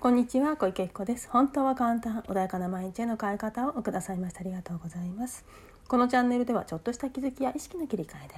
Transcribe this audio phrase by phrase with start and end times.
[0.00, 1.28] こんにちは小池彦です。
[1.28, 5.44] 本当は簡単穏やかな毎日への変え方をくださいましてありがとうございます。
[5.88, 8.34] このチャンネルではちょっとした気づきや意識の切り替えで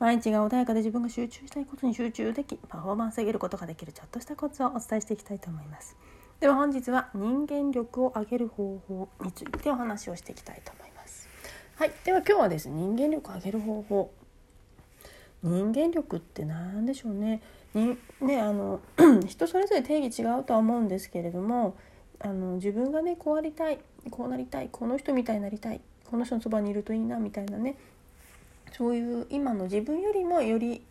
[0.00, 5.96] 毎日が穏やかで自分が集中したいことに集中できパフォーマンスを上げることができるちょっとしたコツをお伝えしていきたいと思います。
[6.40, 11.28] では本日は人間力を上げる方法についてお話をしていきたいと思います。
[11.76, 14.10] はいでは今日はですね人間力を上げる方法。
[15.44, 17.40] 人間力って何でしょうね？
[18.20, 18.80] ねあの
[19.26, 21.76] 人それぞれ定義違うとは思うんですけれども
[22.20, 23.78] あの自分がねこうありたい
[24.10, 27.76] こうなりたいこの人みたいになりたいこの人のそばにいるといいなみたいなね
[28.72, 30.82] そういう今の自分よりもより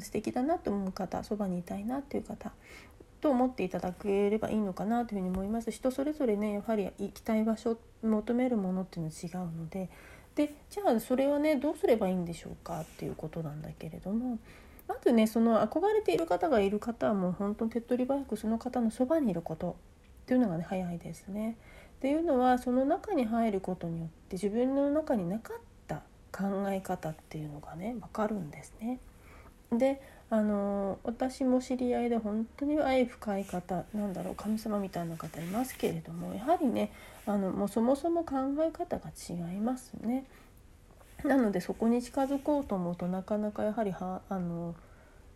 [0.00, 2.52] 素敵だなと思う方そばにいたいなっていう方
[3.20, 5.70] と思っていただければいいのかなというふうに思います。
[5.70, 9.88] 人それぞれねやはり行きたい場所求めるものっていうのは違うので。
[10.36, 14.38] でじゃあそれはねどうすればいいんでしょうかっていうことなんだけれども。
[14.90, 19.76] まずねその憧れている方がいる方はもう本当に手っ取り早くその方のそばにいること
[20.24, 21.56] っていうのがね早いですね。
[21.98, 25.56] っていうのはその中に入ることによって自分の中になかっ
[25.86, 28.98] た考え方っていうのがね分かるんですね。
[29.70, 36.90] であの私も知り合いで本当に愛深い方なんだろう神様みたいな方いますけれどもやはりね
[37.26, 40.24] あのもうそもそも考え方が違いますね。
[41.24, 44.74] なのでそこに近づこうと思うとなかなかやはりはあの、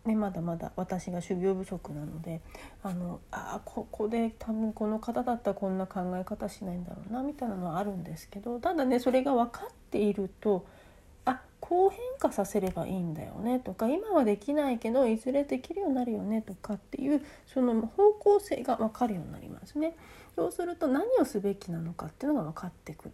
[0.05, 2.41] ね、まだまだ私が修行不足なので
[2.83, 10.67] あのあここで多分この方だったらこんな考え方しないんだろうなみたいなのはあるんですけどただねそれが分かっていると
[11.25, 19.95] あこう変化させればいいんだよねとか今はできないけどいずれできるようになるよねとかっていうその方向性が分かるようになりますね。
[20.35, 23.11] そうすると何をすべきなのかっていうのが分かってくる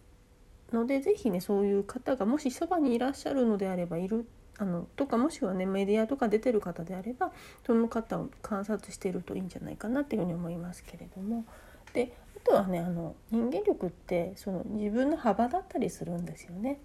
[0.74, 7.32] ので是非ねそういう方がもしそばにいらっしゃるのであればいるあのとかもしくはねメディアとか出てる方であれば
[7.66, 11.46] その方を観察しているといいんじゃないかなっていうふうに思いますけれども
[11.94, 16.80] であとはねあの人間力ってその自分の幅だったりするんですよね。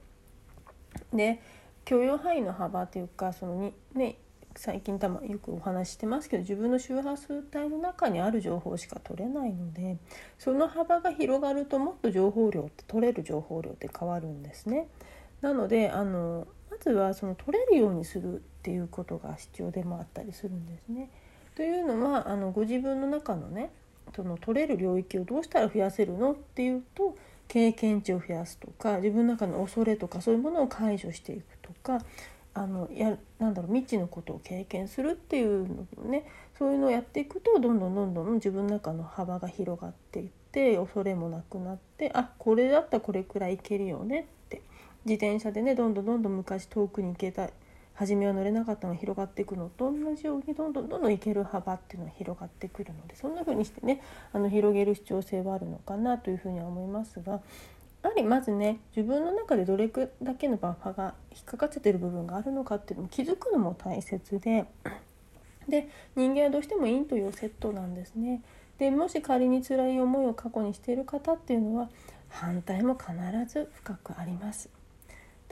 [1.13, 1.41] で
[1.85, 4.17] 許容範囲の幅というかそのに、ね、
[4.57, 9.99] 最近多分よくお話ししてますけど自分の周波数帯の中にある情報しか取れないので
[10.39, 14.89] その幅が広がるともっと情報量って取れる情報量って変わるんですね。
[15.43, 21.11] なのであのまずはその取れるようにするっていうことが必要でもあったりするんですね。
[21.55, 23.71] というのはあのご自分の中のね
[24.15, 27.17] その取れる領域をどうしたら増やせるのっていうと
[27.49, 32.05] 経験値を増やすとか自分の中の恐れとかそういうものを解除していくとか
[32.53, 36.27] あのやなんだろう未知のことを経験するっていうのね
[36.59, 44.25] そういうのをやっていくとどんどんどんどん自分の中の幅が広がっていって恐れもなくなってあこれだったらこれくらいいけるよねっ
[45.07, 47.49] 自転車でねどんどんどんどん昔遠くに行けた
[47.95, 54.03] 初めは乗れなかったのが広がっていくのと同じようにどんどんどんどん行ける幅っていうのが広がってくるのでそんな風にしてね
[54.33, 57.41] あの広げる必要性はあるのかなというふうには思いますが
[58.03, 64.67] やはりまずね自分の中でどれだけのバッファが引っかかってる部分があるのかっていうのも気づくのも大切で
[65.69, 68.43] で人間はどうしても陰と陽セットなんですね。
[68.79, 71.89] でもし仮に辛い思いを過去にしている方っていうのは
[72.29, 73.13] 反対も必
[73.53, 74.76] ず深くあります。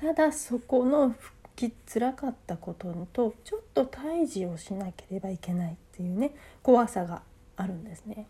[0.05, 1.15] ただそこの
[1.57, 7.23] き辛かったこととちょっと対峙をしなければいけないっていうね怖さが
[7.57, 8.27] あるんですね。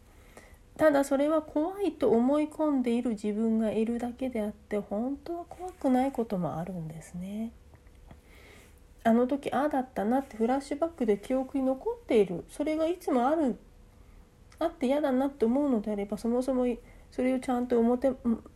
[0.77, 7.51] ただそれは怖いと思い込んでいる自分がいるだけであって本当は怖くないこともあるんですね。
[9.03, 13.59] あの時ああだったなってフラッシュバックで記憶に残っているそれがいつもある
[14.61, 16.67] あって嫌だなって思うのであればそもそも
[17.11, 18.13] それをちゃんと表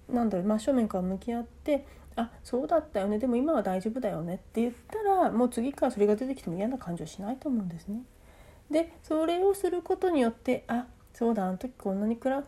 [0.08, 1.84] なんだろう真正面から向き合って
[2.18, 3.18] あそうだったよね。
[3.18, 8.02] でも今は大丈夫だよねって言ったらもう次からそれが出てきても嫌な感情しないと思うんですね。
[8.70, 12.42] でそれをすることによってあそうだあの時こんなにくら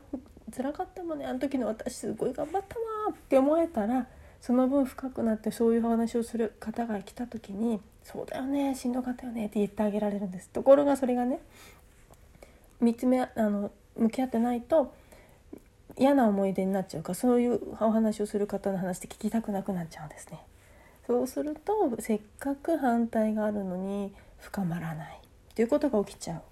[0.55, 1.27] 辛かったもんね。
[1.27, 4.09] あの時の私すごい頑張ったわって思えたら
[4.41, 10.49] その分深くなってそういう話をする方が来た時に「そうだよねしんどかったよね」って言ってあげられるんです。
[10.49, 11.41] ところがそれがね
[12.81, 14.93] 見つめあの向き合ってないと
[15.97, 20.41] 嫌な思い出になっちゃうかそういうお話をする方の話って聞きたくなくなっちゃうんですね。
[21.07, 25.21] そうするとせっかく反対があるのに深まらない
[25.55, 26.43] ということが起きちゃう。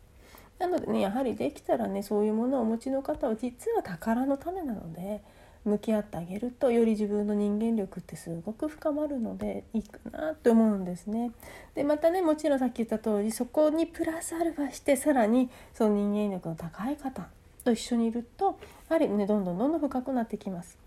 [0.59, 5.23] なのでねやはりできたらねそういうものをお持ちの方は実は宝の種なので
[5.65, 11.31] 向き合ってあげるとより自分の人間力ってすごく深まるのでいいかなって思うんですね。
[11.75, 17.29] でまたねもちろんさっき言った通りそこにプラスアルファしてさらにその人間力の高い方
[17.69, 20.79] と一緒にいるとやはりねどんどんどんどん深くなってきます。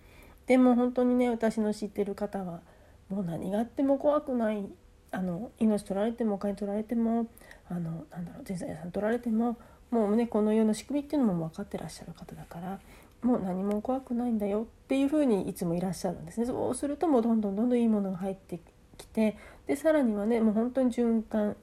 [0.47, 2.61] でも本当にね私の知ってる方は
[3.09, 4.65] もう何があっても怖くない。
[5.13, 7.27] あの命取られてもお金取られても
[7.69, 9.57] あのなんだろう全財産取られても
[9.89, 12.79] もうねこの世の仕組みっていうのも分かってらっしゃる方だから
[13.21, 14.61] もう何も怖くないんだよ。
[14.61, 16.45] っていうふうにいつもいらっしゃるんですね。
[16.45, 18.59] そうするともうどんどんどんどんいいものが入って
[18.97, 19.37] きて
[19.67, 21.55] でさらにはねもう本当に循環っ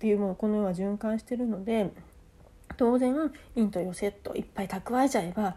[0.00, 1.90] ていうもうこの世は循環してるので
[2.76, 3.14] 当然
[3.54, 5.56] 陰と陽セットいっぱい蓄えちゃえば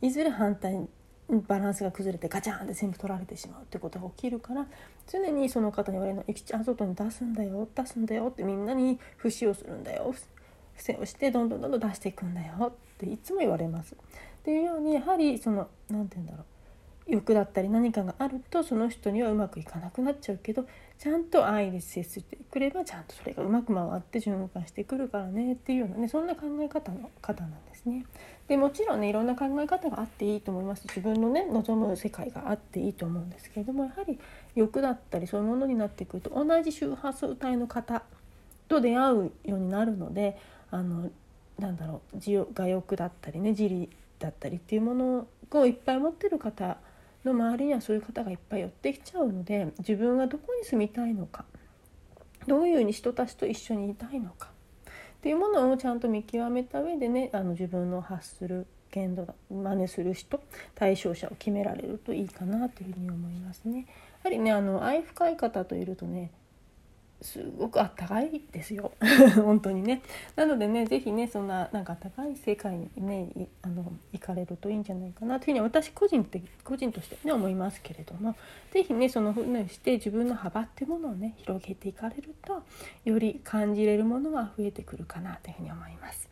[0.00, 0.88] いずれ反対に
[1.46, 4.66] バランスが崩れてガチャンって全部取られてしまうってことが起きるから
[5.06, 10.14] 常にその方に言われるの「ゆきちゃん外に出すんだよ出すんだよ」ってみんなに不使用するんだよ
[10.74, 13.94] 不正をしてどんどんどんどん出していくんだよっていつも言われます。
[13.94, 16.44] っていうようにやはりその何て言うんだろ
[17.06, 20.66] う欲だったり何かがあるとその人にはうまくいかなくなっちゃうけど
[21.00, 28.04] ちゃんと愛で接してくればちゃんとそれがうまく回って循環してくるからねっていうようなねそんな考え方の方なんですね。
[28.48, 34.18] でもちろんねいろんな考え方があっていいと思います自分のね望む世界があっていいと思うんですけれどもやはり
[34.54, 38.02] 欲だったりそういうものになってくると同じ周波数帯の方
[38.68, 40.36] と出会うようになるので
[40.70, 41.10] あの
[41.58, 43.88] なんだろう自我欲だったりね自利
[44.18, 46.76] だったりっていうものをいっぱい持ってる方
[47.24, 51.44] の周りにはそういう方がいっぱい寄ってきちゃうので自分がどこに住みたいのか
[52.46, 54.48] どういうに人たちと一緒にいたいのか
[54.88, 60.42] っていうものをちゃんと見極めた上でねあの自分の発する限度だ真似する人
[60.74, 63.80] 対象者を決められるといいかなというふうに思いますね。
[63.80, 63.84] や
[64.24, 66.30] はりねあの愛深い方といるとね
[67.22, 68.92] すごくあったかいですよ。
[69.36, 70.02] 本当にね。
[70.36, 73.28] なのでね是非ねそんななんか高い世界にね
[73.62, 78.34] あの行かれるといいんじゃないかなというふうに私個人って個人としてね思いますけれども。
[78.72, 82.62] 是非ねそのふうにして自分の幅っていうものをね広げていかれると
[83.04, 86.28] より感じれるものは増えてくるかなというふうに思います。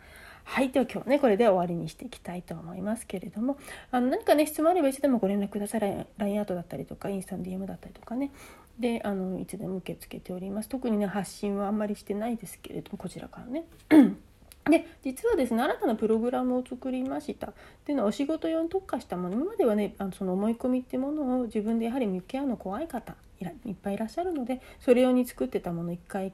[0.51, 0.71] はい。
[0.71, 3.59] では今日はね、これで終わりにしていきたいと思いますけれども、
[3.91, 6.07] あの何かね、質問あればいつでもご連絡ください。
[6.17, 8.31] LINE アートだったりとか、インスタの DM だったりとかね、
[8.79, 13.65] であのいつでも受け付けております特にね発信はあんまりしてないですけれどもこちらからね
[14.71, 17.55] で実はですね新たなプログラムを作りましたっ
[17.85, 26.33] ていうのはお仕事用に特化したもの今まではねあのその思い込みっていうものを自分でやはり向き合うの怖い方いっぱいいらっしゃるのでそれ用に作ってたもの1回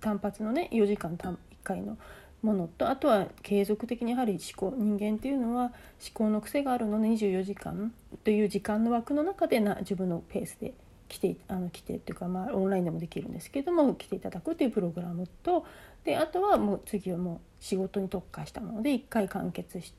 [0.00, 1.96] 単発のね4時間1回の
[2.44, 5.72] ものとあとは継続的にやはり思考人間っていうのは思
[6.12, 7.92] 考の癖があるので24時間
[8.22, 10.74] という時間の枠の中でな自分のペースで
[11.08, 15.64] 来てあの来てっていうか、まあ、オンラインでもできるんですけども来ていただくというプログラムと
[16.04, 19.94] であとはもう次はもう仕事に特化したもので1回完結し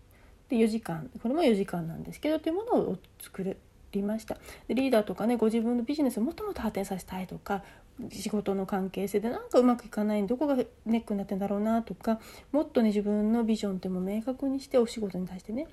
[0.47, 3.57] て4時間これも4時間なんですけどというものを作
[3.91, 4.37] りました。
[4.67, 7.63] でリーダーとかねご自分のビジネスをもっともっと発展させたいとか
[8.11, 12.19] 仕事の関係性でなんかうまくいかないどこがネックになってんだろうなとか
[12.51, 15.67] もっとね自分のビジョンっても明確にしてお仕事に対してね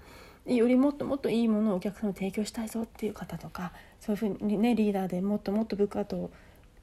[0.46, 6.30] よりもっともっといいものをお客様に提供したいぞっていう方とかそういうふうにねリーダーでもっともっと部下と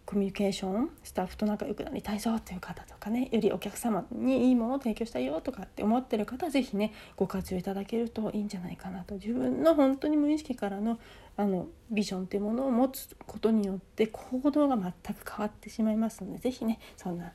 [0.09, 10.97] コミュニケーションスタッフと仲良くなりたいぞっていう方とかねよりお客様にいいものを提供したいよとかって思ってる方是非ねご活用いただけるといいんじゃないかなと自分の本当に無意識からの
[11.37, 17.31] あのビジョンっていうものを持つことによって行動が全く変わってしまいますので是非ねそんな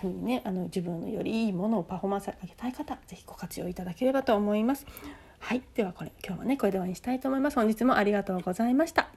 [0.00, 4.86] ふうにねあの自分のよりいいものをパフォーマンス上げたい方是非ご活用いただければと思います。
[5.40, 5.62] はい。
[5.74, 7.56] ではこれ、今日はね、これで終わりにしたいと思います。
[7.56, 9.10] 本日もありがとうございました。